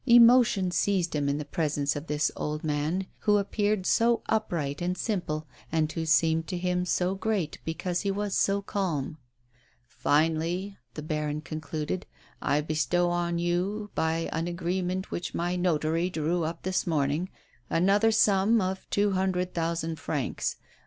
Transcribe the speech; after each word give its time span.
Emotion 0.07 0.71
seized 0.71 1.13
him 1.15 1.29
in 1.29 1.37
the 1.37 1.45
presence 1.45 1.95
of 1.95 2.07
this 2.07 2.31
old 2.35 2.63
man, 2.63 3.05
who 3.19 3.37
appeared 3.37 3.85
so 3.85 4.23
upright 4.25 4.81
and 4.81 4.97
simple, 4.97 5.45
and 5.71 5.91
who 5.91 6.07
seemed 6.07 6.47
to 6.47 6.57
him 6.57 6.83
so 6.85 7.13
great 7.13 7.59
because 7.65 8.01
he 8.01 8.09
was 8.09 8.35
so 8.35 8.63
calm. 8.63 9.19
"Finally," 9.85 10.75
the 10.95 11.03
baron 11.03 11.39
concluded, 11.39 12.07
"I 12.41 12.61
bestow 12.61 13.11
on 13.11 13.37
you, 13.37 13.91
by 13.93 14.27
an 14.31 14.47
agreement 14.47 15.11
which 15.11 15.35
my 15.35 15.55
notary 15.55 16.09
drew 16.09 16.45
up 16.45 16.63
this 16.63 16.87
morning, 16.87 17.29
another 17.69 18.11
sum 18.11 18.59
of 18.59 18.89
two 18.89 19.11
hundred 19.11 19.53
thousand 19.53 19.99
francs. 19.99 20.55